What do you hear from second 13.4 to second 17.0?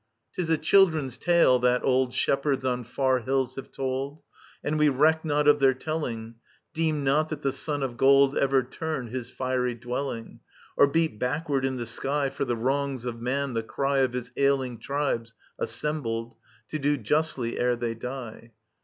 the cry Of his ailing tribes assembled. To do